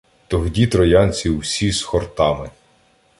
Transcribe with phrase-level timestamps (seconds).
[0.27, 2.49] Тогді троянці всі з хортами